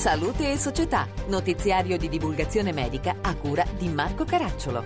Salute 0.00 0.50
e 0.50 0.56
Società, 0.56 1.06
notiziario 1.28 1.98
di 1.98 2.08
divulgazione 2.08 2.72
medica 2.72 3.16
a 3.20 3.36
cura 3.36 3.66
di 3.78 3.86
Marco 3.88 4.24
Caracciolo. 4.24 4.82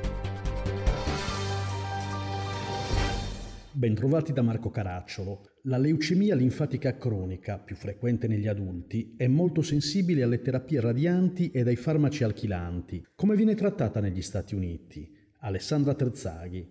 Bentrovati 3.71 4.33
da 4.33 4.43
Marco 4.43 4.71
Caracciolo. 4.71 5.43
La 5.67 5.79
leucemia 5.79 6.35
linfatica 6.35 6.97
cronica, 6.97 7.59
più 7.59 7.77
frequente 7.77 8.27
negli 8.27 8.49
adulti, 8.49 9.15
è 9.17 9.29
molto 9.29 9.63
sensibile 9.63 10.25
alle 10.25 10.41
terapie 10.41 10.81
radianti 10.81 11.53
ed 11.53 11.69
ai 11.69 11.77
farmaci 11.77 12.25
alchilanti. 12.25 13.07
Come 13.15 13.37
viene 13.37 13.55
trattata 13.55 14.01
negli 14.01 14.21
Stati 14.21 14.57
Uniti? 14.57 15.09
Alessandra 15.43 15.95
Terzaghi, 15.95 16.69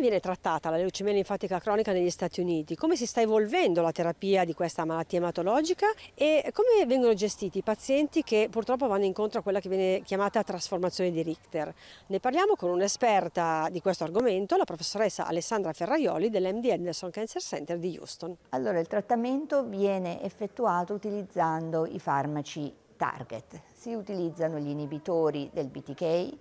viene 0.00 0.20
trattata 0.20 0.70
la 0.70 0.76
leucemia 0.76 1.12
linfatica 1.12 1.58
cronica 1.58 1.92
negli 1.92 2.10
Stati 2.10 2.40
Uniti? 2.40 2.76
Come 2.76 2.96
si 2.96 3.06
sta 3.06 3.20
evolvendo 3.20 3.82
la 3.82 3.92
terapia 3.92 4.44
di 4.44 4.54
questa 4.54 4.84
malattia 4.84 5.18
ematologica 5.18 5.86
e 6.14 6.50
come 6.52 6.86
vengono 6.86 7.14
gestiti 7.14 7.58
i 7.58 7.62
pazienti 7.62 8.22
che 8.22 8.48
purtroppo 8.50 8.86
vanno 8.86 9.04
incontro 9.04 9.40
a 9.40 9.42
quella 9.42 9.60
che 9.60 9.68
viene 9.68 10.02
chiamata 10.02 10.42
trasformazione 10.42 11.10
di 11.10 11.22
Richter? 11.22 11.74
Ne 12.06 12.20
parliamo 12.20 12.54
con 12.54 12.70
un'esperta 12.70 13.68
di 13.70 13.80
questo 13.80 14.04
argomento, 14.04 14.56
la 14.56 14.64
professoressa 14.64 15.26
Alessandra 15.26 15.72
Ferraioli 15.72 16.30
dell'MD 16.30 16.66
Anderson 16.66 17.10
Cancer 17.10 17.42
Center 17.42 17.78
di 17.78 17.96
Houston. 17.98 18.36
Allora, 18.50 18.78
il 18.78 18.86
trattamento 18.86 19.64
viene 19.64 20.22
effettuato 20.22 20.94
utilizzando 20.94 21.86
i 21.86 21.98
farmaci 21.98 22.72
target. 22.96 23.60
Si 23.74 23.94
utilizzano 23.94 24.58
gli 24.58 24.68
inibitori 24.68 25.48
del 25.52 25.68
BTK, 25.68 26.36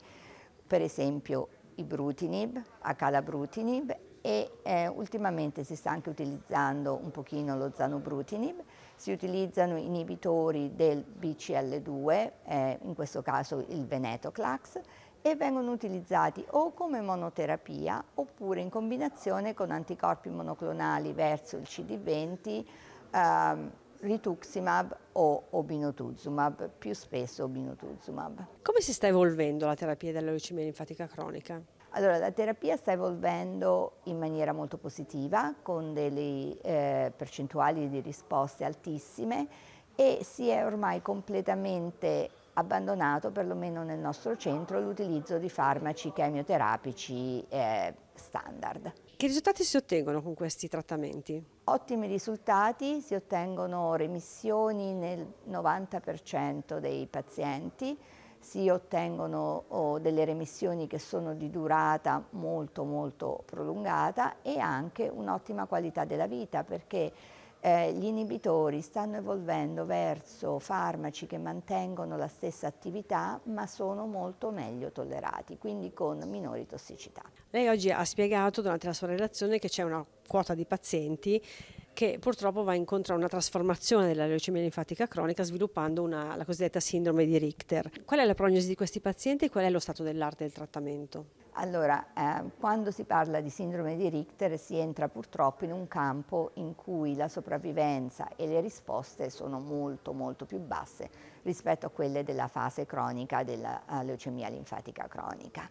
per 0.67 0.81
esempio 0.81 1.47
ibrutinib, 1.77 2.61
acalabrutinib 2.79 3.95
e 4.21 4.51
eh, 4.63 4.87
ultimamente 4.87 5.63
si 5.63 5.75
sta 5.75 5.91
anche 5.91 6.09
utilizzando 6.09 6.99
un 7.01 7.11
pochino 7.11 7.55
lo 7.55 7.71
zanubrutinib, 7.73 8.59
si 8.95 9.11
utilizzano 9.11 9.77
inibitori 9.77 10.75
del 10.75 11.03
BCL2, 11.19 12.31
eh, 12.45 12.79
in 12.81 12.93
questo 12.93 13.21
caso 13.21 13.63
il 13.69 13.85
venetoclax, 13.85 14.81
e 15.21 15.35
vengono 15.35 15.71
utilizzati 15.71 16.45
o 16.51 16.73
come 16.73 17.01
monoterapia 17.01 18.03
oppure 18.15 18.61
in 18.61 18.69
combinazione 18.69 19.53
con 19.53 19.71
anticorpi 19.71 20.29
monoclonali 20.29 21.11
verso 21.13 21.57
il 21.57 21.63
CD20, 21.63 22.65
ehm, 23.11 23.71
rituximab 23.99 24.95
o 25.13 25.47
obinutuzumab, 25.49 26.69
più 26.77 26.93
spesso 26.93 27.43
obinutuzumab. 27.43 28.45
Come 28.61 28.81
si 28.81 28.93
sta 28.93 29.07
evolvendo 29.07 29.65
la 29.65 29.75
terapia 29.75 30.11
della 30.11 30.27
leucemia 30.27 30.63
linfatica 30.63 31.07
cronica? 31.07 31.61
Allora, 31.91 32.17
la 32.17 32.31
terapia 32.31 32.75
sta 32.75 32.91
evolvendo 32.91 33.97
in 34.03 34.17
maniera 34.17 34.53
molto 34.53 34.77
positiva, 34.77 35.55
con 35.61 35.93
delle 35.93 36.59
eh, 36.61 37.11
percentuali 37.15 37.89
di 37.89 38.01
risposte 38.01 38.65
altissime 38.65 39.47
e 39.95 40.19
si 40.21 40.49
è 40.49 40.63
ormai 40.63 41.01
completamente 41.01 42.29
abbandonato, 42.53 43.31
perlomeno 43.31 43.83
nel 43.83 43.99
nostro 43.99 44.35
centro, 44.35 44.79
l'utilizzo 44.79 45.37
di 45.37 45.49
farmaci 45.49 46.11
chemioterapici 46.11 47.45
eh, 47.49 47.93
standard. 48.13 48.93
Che 49.15 49.25
risultati 49.25 49.63
si 49.63 49.77
ottengono 49.77 50.21
con 50.21 50.35
questi 50.35 50.67
trattamenti? 50.67 51.43
Ottimi 51.65 52.07
risultati, 52.07 53.01
si 53.01 53.15
ottengono 53.15 53.95
remissioni 53.95 54.93
nel 54.93 55.25
90% 55.49 56.77
dei 56.77 57.07
pazienti, 57.07 57.97
si 58.39 58.69
ottengono 58.69 59.65
oh, 59.67 59.99
delle 59.99 60.25
remissioni 60.25 60.87
che 60.87 60.99
sono 60.99 61.33
di 61.33 61.49
durata 61.49 62.23
molto 62.31 62.83
molto 62.83 63.43
prolungata 63.45 64.41
e 64.41 64.59
anche 64.59 65.09
un'ottima 65.13 65.65
qualità 65.65 66.05
della 66.05 66.27
vita 66.27 66.63
perché 66.63 67.11
eh, 67.59 67.91
gli 67.93 68.05
inibitori 68.05 68.81
stanno 68.81 69.17
evolvendo 69.17 69.85
verso 69.85 70.59
farmaci 70.59 71.25
che 71.25 71.37
mantengono 71.37 72.15
la 72.15 72.27
stessa 72.27 72.67
attività 72.67 73.39
ma 73.45 73.65
sono 73.65 74.05
molto 74.05 74.51
meglio 74.51 74.91
tollerati, 74.91 75.57
quindi 75.57 75.93
con 75.93 76.19
minori 76.27 76.65
tossicità. 76.65 77.23
Lei 77.49 77.67
oggi 77.67 77.91
ha 77.91 78.05
spiegato 78.05 78.61
durante 78.61 78.87
la 78.87 78.93
sua 78.93 79.07
relazione 79.07 79.59
che 79.59 79.69
c'è 79.69 79.83
una 79.83 80.05
quota 80.27 80.53
di 80.53 80.65
pazienti 80.65 81.41
che 81.97 82.19
purtroppo 82.19 82.63
va 82.63 82.75
incontro 82.75 83.15
a 83.15 83.17
una 83.17 83.27
trasformazione 83.27 84.05
della 84.05 84.27
leucemia 84.27 84.61
linfatica 84.61 85.07
cronica 85.07 85.41
sviluppando 85.41 86.03
una, 86.03 86.35
la 86.35 86.45
cosiddetta 86.45 86.79
sindrome 86.79 87.25
di 87.25 87.39
Richter. 87.39 87.89
Qual 88.05 88.19
è 88.19 88.23
la 88.23 88.35
prognosi 88.35 88.67
di 88.67 88.75
questi 88.75 88.99
pazienti 88.99 89.45
e 89.45 89.49
qual 89.49 89.63
è 89.63 89.71
lo 89.71 89.79
stato 89.79 90.03
dell'arte 90.03 90.43
del 90.43 90.53
trattamento? 90.53 91.25
Allora, 91.53 92.13
eh, 92.13 92.51
quando 92.59 92.91
si 92.91 93.03
parla 93.03 93.41
di 93.41 93.49
sindrome 93.49 93.95
di 93.95 94.09
Richter 94.09 94.59
si 94.59 94.77
entra 94.77 95.07
purtroppo 95.07 95.65
in 95.65 95.71
un 95.71 95.87
campo 95.87 96.51
in 96.57 96.75
cui 96.75 97.15
la 97.15 97.27
sopravvivenza 97.27 98.27
e 98.35 98.45
le 98.45 98.61
risposte 98.61 99.31
sono 99.31 99.59
molto 99.59 100.13
molto 100.13 100.45
più 100.45 100.59
basse 100.59 101.09
rispetto 101.41 101.87
a 101.87 101.89
quelle 101.89 102.23
della 102.23 102.47
fase 102.47 102.85
cronica 102.85 103.41
della 103.41 103.81
uh, 103.89 104.03
leucemia 104.03 104.49
linfatica 104.49 105.07
cronica. 105.07 105.67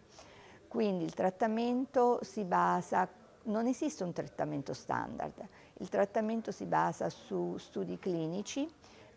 Quindi 0.67 1.05
il 1.05 1.13
trattamento 1.13 2.19
si 2.21 2.43
basa, 2.43 3.07
non 3.47 3.67
esiste 3.67 4.03
un 4.03 4.13
trattamento 4.13 4.73
standard, 4.73 5.47
il 5.79 5.89
trattamento 5.89 6.51
si 6.51 6.65
basa 6.65 7.09
su 7.09 7.57
studi 7.57 7.99
clinici 7.99 8.69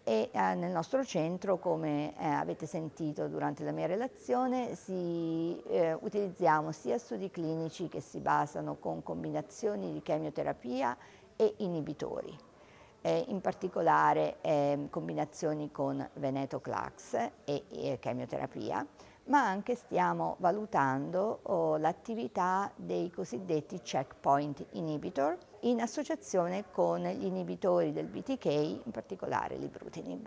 e 0.03 0.31
eh, 0.33 0.55
nel 0.55 0.71
nostro 0.71 1.05
centro, 1.05 1.59
come 1.59 2.17
eh, 2.19 2.27
avete 2.27 2.67
sentito 2.67 3.29
durante 3.29 3.65
la 3.65 3.71
mia 3.71 3.87
relazione, 3.87 4.75
si, 4.75 5.61
eh, 5.67 5.93
utilizziamo 5.93 6.73
sia 6.73 6.99
studi 6.99 7.31
clinici 7.31 7.89
che 7.89 8.01
si 8.01 8.19
basano 8.19 8.77
con 8.77 9.03
combinazioni 9.03 9.93
di 9.93 10.03
chemioterapia 10.03 10.97
e 11.37 11.55
inibitori. 11.59 12.37
in 13.03 13.41
particolare 13.41 14.37
ehm, 14.43 14.91
combinazioni 14.91 15.71
con 15.71 16.07
venetoclax 16.15 17.15
e, 17.45 17.65
e 17.71 17.99
chemioterapia, 17.99 18.87
ma 19.31 19.47
anche 19.47 19.75
stiamo 19.77 20.37
valutando 20.41 21.41
oh, 21.45 21.77
l'attività 21.77 22.71
dei 22.77 23.11
cosiddetti 23.11 23.81
checkpoint 23.81 24.67
inhibitor 24.73 25.39
in 25.63 25.81
associazione 25.81 26.65
con 26.71 27.03
gli 27.03 27.25
inibitori 27.25 27.93
del 27.93 28.07
BTK, 28.07 28.45
in 28.47 28.91
particolare 28.91 29.57
l'ibrutinib. 29.57 30.25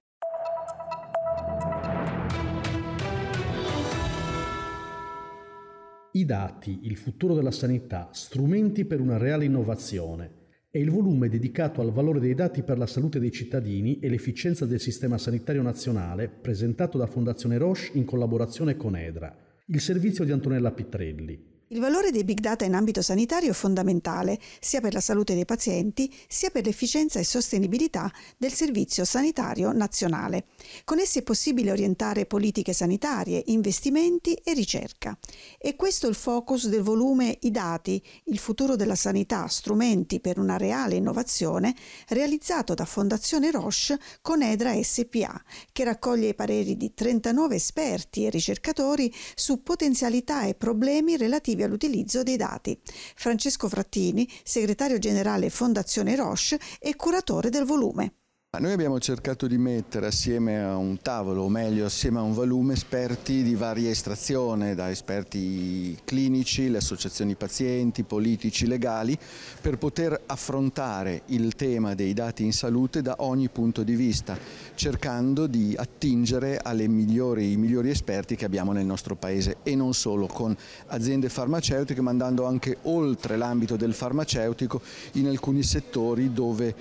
I 6.15 6.25
dati, 6.25 6.81
il 6.83 6.95
futuro 6.95 7.33
della 7.33 7.51
sanità, 7.51 8.09
strumenti 8.11 8.85
per 8.85 9.01
una 9.01 9.17
reale 9.17 9.45
innovazione 9.45 10.42
è 10.73 10.79
il 10.79 10.89
volume 10.89 11.29
dedicato 11.29 11.81
al 11.81 11.91
valore 11.91 12.19
dei 12.19 12.33
dati 12.33 12.63
per 12.63 12.79
la 12.79 12.87
salute 12.87 13.19
dei 13.19 13.29
cittadini 13.29 13.99
e 13.99 14.09
l'efficienza 14.09 14.65
del 14.65 14.79
sistema 14.79 15.19
sanitario 15.19 15.61
nazionale 15.61 16.27
presentato 16.27 16.97
da 16.97 17.05
Fondazione 17.05 17.59
Roche 17.59 17.91
in 17.93 18.05
collaborazione 18.05 18.75
con 18.75 18.95
EDRA, 18.95 19.37
il 19.67 19.79
servizio 19.79 20.25
di 20.25 20.31
Antonella 20.31 20.71
Pitrelli. 20.71 21.52
Il 21.73 21.79
valore 21.79 22.11
dei 22.11 22.23
big 22.23 22.39
data 22.39 22.65
in 22.65 22.75
ambito 22.75 23.01
sanitario 23.01 23.49
è 23.49 23.53
fondamentale 23.55 24.39
sia 24.59 24.79
per 24.79 24.93
la 24.93 24.99
salute 24.99 25.33
dei 25.33 25.43
pazienti 25.43 26.13
sia 26.27 26.51
per 26.51 26.65
l'efficienza 26.65 27.17
e 27.17 27.23
sostenibilità 27.23 28.11
del 28.37 28.53
servizio 28.53 29.05
sanitario 29.05 29.71
nazionale. 29.71 30.45
Con 30.83 30.99
essi 30.99 31.17
è 31.17 31.23
possibile 31.23 31.71
orientare 31.71 32.27
politiche 32.27 32.73
sanitarie, 32.73 33.41
investimenti 33.47 34.35
e 34.35 34.53
ricerca. 34.53 35.17
E 35.57 35.75
questo 35.75 36.05
è 36.05 36.09
il 36.09 36.15
focus 36.15 36.67
del 36.67 36.83
volume 36.83 37.39
I 37.41 37.49
dati, 37.49 37.99
il 38.25 38.37
futuro 38.37 38.75
della 38.75 38.93
sanità, 38.93 39.47
strumenti 39.47 40.19
per 40.19 40.37
una 40.37 40.57
reale 40.57 40.93
innovazione, 40.93 41.73
realizzato 42.09 42.75
da 42.75 42.85
Fondazione 42.85 43.49
Roche 43.49 43.97
con 44.21 44.43
Edra 44.43 44.79
SPA, 44.79 45.43
che 45.71 45.83
raccoglie 45.83 46.27
i 46.27 46.35
pareri 46.35 46.77
di 46.77 46.93
39 46.93 47.55
esperti 47.55 48.27
e 48.27 48.29
ricercatori 48.29 49.11
su 49.33 49.63
potenzialità 49.63 50.43
e 50.43 50.53
problemi 50.53 51.17
relativi 51.17 51.61
all'utilizzo 51.63 52.23
dei 52.23 52.37
dati. 52.37 52.79
Francesco 53.15 53.67
Frattini, 53.67 54.29
segretario 54.43 54.99
generale 54.99 55.49
Fondazione 55.49 56.15
Roche 56.15 56.59
e 56.79 56.95
curatore 56.95 57.49
del 57.49 57.65
volume. 57.65 58.22
Noi 58.55 58.71
abbiamo 58.71 58.99
cercato 58.99 59.47
di 59.47 59.57
mettere 59.57 60.05
assieme 60.05 60.61
a 60.61 60.77
un 60.77 60.99
tavolo, 61.01 61.41
o 61.41 61.49
meglio 61.49 61.87
assieme 61.87 62.19
a 62.19 62.21
un 62.21 62.33
volume, 62.33 62.73
esperti 62.73 63.41
di 63.41 63.55
varia 63.55 63.89
estrazione, 63.89 64.75
da 64.75 64.91
esperti 64.91 65.97
clinici, 66.05 66.69
le 66.69 66.77
associazioni 66.77 67.33
pazienti, 67.33 68.03
politici, 68.03 68.67
legali, 68.67 69.17
per 69.59 69.79
poter 69.79 70.21
affrontare 70.27 71.23
il 71.29 71.55
tema 71.55 71.95
dei 71.95 72.13
dati 72.13 72.43
in 72.43 72.53
salute 72.53 73.01
da 73.01 73.15
ogni 73.21 73.49
punto 73.49 73.81
di 73.81 73.95
vista, 73.95 74.37
cercando 74.75 75.47
di 75.47 75.73
attingere 75.75 76.59
ai 76.59 76.87
migliori, 76.87 77.57
migliori 77.57 77.89
esperti 77.89 78.35
che 78.35 78.45
abbiamo 78.45 78.71
nel 78.71 78.85
nostro 78.85 79.15
Paese 79.15 79.57
e 79.63 79.73
non 79.73 79.95
solo, 79.95 80.27
con 80.27 80.55
aziende 80.89 81.27
farmaceutiche, 81.27 82.01
ma 82.01 82.11
andando 82.11 82.45
anche 82.45 82.77
oltre 82.83 83.35
l'ambito 83.35 83.77
del 83.77 83.95
farmaceutico 83.95 84.79
in 85.13 85.27
alcuni 85.27 85.63
settori 85.63 86.31
dove 86.31 86.75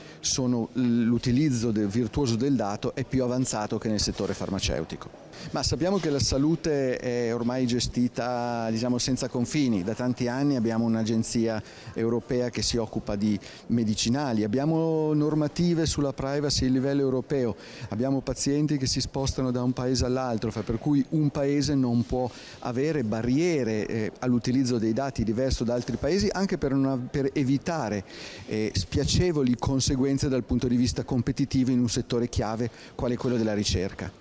l'utilizzo 0.75 1.61
l'utilizzo 1.63 1.71
del 1.71 1.87
virtuoso 1.87 2.37
del 2.37 2.57
dato 2.57 2.95
è 2.95 3.05
più 3.05 3.23
avanzato 3.23 3.79
che 3.79 3.89
nel 3.89 4.01
settore 4.01 4.35
farmaceutico. 4.35 5.31
Ma 5.53 5.63
sappiamo 5.63 5.99
che 5.99 6.11
la 6.11 6.21
salute 6.21 6.99
è 6.99 7.35
ormai 7.35 7.67
gestita 7.67 8.69
diciamo, 8.71 8.99
senza 8.99 9.29
confini, 9.29 9.83
da 9.83 9.95
tanti 9.95 10.29
anni 10.29 10.57
abbiamo 10.57 10.85
un'agenzia 10.85 11.61
europea 11.95 12.51
che 12.51 12.63
si 12.63 12.77
occupa 12.77 13.17
di 13.17 13.39
medicinali, 13.69 14.45
abbiamo 14.45 15.13
normative 15.15 15.87
sulla 15.87 16.13
privacy 16.13 16.67
a 16.67 16.71
livello 16.71 17.01
europeo, 17.01 17.57
abbiamo 17.89 18.21
pazienti 18.21 18.77
che 18.77 18.87
si 18.87 19.01
spostano 19.01 19.51
da 19.51 19.63
un 19.63 19.73
paese 19.73 20.05
all'altro, 20.05 20.51
per 20.51 20.79
cui 20.79 21.05
un 21.11 21.31
paese 21.31 21.75
non 21.75 22.05
può 22.07 22.31
avere 22.61 23.03
barriere 23.03 23.87
eh, 23.87 24.13
all'utilizzo 24.21 24.79
dei 24.79 24.93
dati 24.93 25.25
diverso 25.25 25.65
da 25.65 25.75
altri 25.75 25.97
paesi 25.97 26.29
anche 26.31 26.57
per, 26.57 26.73
una, 26.73 26.97
per 26.97 27.31
evitare 27.33 28.05
eh, 28.47 28.71
spiacevoli 28.75 29.57
conseguenze 29.59 30.29
dal 30.29 30.45
punto 30.45 30.69
di 30.69 30.77
vista 30.77 31.03
competitivo 31.03 31.52
in 31.61 31.81
un 31.81 31.89
settore 31.89 32.29
chiave 32.29 32.71
quale 32.95 33.17
quello 33.17 33.37
della 33.37 33.55
ricerca. 33.55 34.21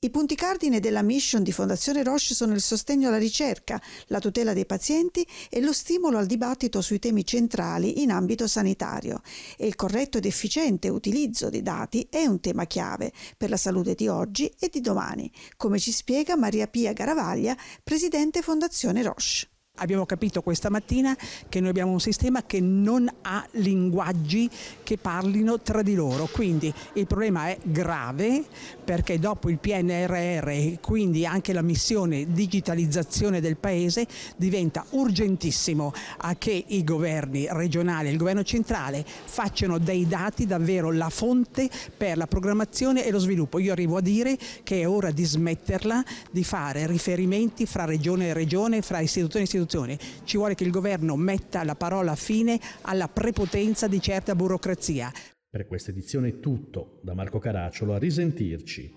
I 0.00 0.10
punti 0.10 0.36
cardine 0.36 0.78
della 0.78 1.02
mission 1.02 1.42
di 1.42 1.50
Fondazione 1.50 2.04
Roche 2.04 2.32
sono 2.32 2.54
il 2.54 2.60
sostegno 2.60 3.08
alla 3.08 3.18
ricerca, 3.18 3.82
la 4.06 4.20
tutela 4.20 4.52
dei 4.52 4.64
pazienti 4.64 5.26
e 5.50 5.60
lo 5.60 5.72
stimolo 5.72 6.18
al 6.18 6.26
dibattito 6.26 6.80
sui 6.80 7.00
temi 7.00 7.24
centrali 7.24 8.00
in 8.00 8.12
ambito 8.12 8.46
sanitario. 8.46 9.22
E 9.56 9.66
il 9.66 9.74
corretto 9.74 10.18
ed 10.18 10.26
efficiente 10.26 10.88
utilizzo 10.88 11.50
dei 11.50 11.62
dati 11.62 12.06
è 12.08 12.24
un 12.26 12.38
tema 12.38 12.66
chiave 12.66 13.12
per 13.36 13.50
la 13.50 13.56
salute 13.56 13.96
di 13.96 14.06
oggi 14.06 14.46
e 14.56 14.68
di 14.70 14.80
domani, 14.80 15.28
come 15.56 15.80
ci 15.80 15.90
spiega 15.90 16.36
Maria 16.36 16.68
Pia 16.68 16.92
Garavaglia, 16.92 17.56
presidente 17.82 18.40
Fondazione 18.40 19.02
Roche. 19.02 19.48
Abbiamo 19.80 20.06
capito 20.06 20.42
questa 20.42 20.70
mattina 20.70 21.16
che 21.48 21.60
noi 21.60 21.70
abbiamo 21.70 21.92
un 21.92 22.00
sistema 22.00 22.42
che 22.44 22.60
non 22.60 23.08
ha 23.22 23.46
linguaggi 23.52 24.50
che 24.82 24.98
parlino 24.98 25.60
tra 25.60 25.82
di 25.82 25.94
loro, 25.94 26.28
quindi 26.32 26.72
il 26.94 27.06
problema 27.06 27.48
è 27.48 27.58
grave 27.62 28.44
perché 28.84 29.20
dopo 29.20 29.48
il 29.50 29.58
PNRR 29.58 30.48
e 30.48 30.78
quindi 30.80 31.24
anche 31.24 31.52
la 31.52 31.62
missione 31.62 32.32
digitalizzazione 32.32 33.40
del 33.40 33.56
Paese 33.56 34.06
diventa 34.36 34.84
urgentissimo 34.90 35.92
a 36.18 36.34
che 36.36 36.64
i 36.66 36.82
governi 36.82 37.46
regionali 37.50 38.08
e 38.08 38.10
il 38.10 38.18
governo 38.18 38.42
centrale 38.42 39.04
facciano 39.06 39.78
dei 39.78 40.08
dati 40.08 40.44
davvero 40.44 40.90
la 40.90 41.08
fonte 41.08 41.70
per 41.96 42.16
la 42.16 42.26
programmazione 42.26 43.04
e 43.04 43.12
lo 43.12 43.18
sviluppo. 43.18 43.58
Io 43.60 43.72
arrivo 43.72 43.98
a 43.98 44.00
dire 44.00 44.36
che 44.64 44.80
è 44.80 44.88
ora 44.88 45.12
di 45.12 45.24
smetterla 45.24 46.04
di 46.32 46.42
fare 46.42 46.86
riferimenti 46.86 47.64
fra 47.64 47.84
regione 47.84 48.28
e 48.28 48.32
regione, 48.32 48.82
fra 48.82 48.98
istituzioni 48.98 49.44
e 49.44 49.46
istituzioni 49.46 49.66
istituzioni. 49.68 49.98
Ci 50.24 50.38
vuole 50.38 50.54
che 50.54 50.64
il 50.64 50.70
governo 50.70 51.14
metta 51.16 51.62
la 51.62 51.74
parola 51.74 52.16
fine 52.16 52.58
alla 52.82 53.08
prepotenza 53.08 53.86
di 53.86 54.00
certa 54.00 54.34
burocrazia. 54.34 55.12
Per 55.50 55.66
questa 55.66 55.90
edizione 55.90 56.28
è 56.28 56.40
tutto. 56.40 56.98
Da 57.02 57.12
Marco 57.14 57.38
Caracciolo 57.38 57.92
a 57.92 57.98
risentirci. 57.98 58.96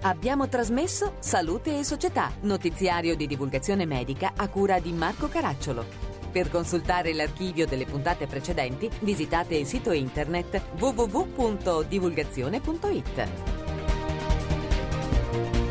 Abbiamo 0.00 0.48
trasmesso 0.48 1.16
Salute 1.18 1.76
e 1.78 1.84
Società, 1.84 2.32
notiziario 2.42 3.16
di 3.16 3.26
divulgazione 3.26 3.84
medica 3.84 4.34
a 4.36 4.48
cura 4.48 4.78
di 4.80 4.92
Marco 4.92 5.28
Caracciolo. 5.28 6.06
Per 6.30 6.50
consultare 6.50 7.14
l'archivio 7.14 7.66
delle 7.66 7.84
puntate 7.84 8.26
precedenti 8.26 8.88
visitate 9.00 9.56
il 9.56 9.66
sito 9.66 9.90
internet 9.92 10.62
www.divulgazione.it. 10.78 13.57
Bye. 15.32 15.67